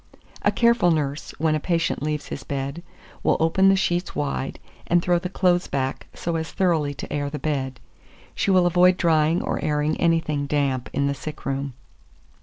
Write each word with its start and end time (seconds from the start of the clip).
2425. 0.43 0.49
A 0.49 0.57
careful 0.57 0.89
nurse, 0.89 1.31
when 1.37 1.53
a 1.53 1.59
patient 1.59 2.01
leaves 2.01 2.29
his 2.29 2.43
bed, 2.43 2.81
will 3.21 3.37
open 3.39 3.69
the 3.69 3.75
sheets 3.75 4.15
wide, 4.15 4.57
and 4.87 4.99
throw 4.99 5.19
the 5.19 5.29
clothes 5.29 5.67
back 5.67 6.07
so 6.15 6.37
as 6.37 6.51
thoroughly 6.51 6.91
to 6.95 7.13
air 7.13 7.29
the 7.29 7.37
bed; 7.37 7.79
She 8.33 8.49
will 8.49 8.65
avoid 8.65 8.97
drying 8.97 9.43
or 9.43 9.63
airing 9.63 9.95
anything 10.01 10.47
damp 10.47 10.89
in 10.91 11.05
the 11.05 11.13
sick 11.13 11.45
room. 11.45 11.73